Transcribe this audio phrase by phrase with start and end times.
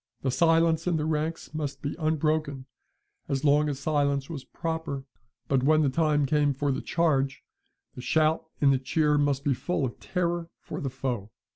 [0.23, 2.65] The silence in the ranks must be unbroken
[3.29, 5.03] as long as silence was proper;
[5.47, 7.43] but when the time came for the charge,
[7.93, 11.29] the shout and the cheer must be full of terror for the foe.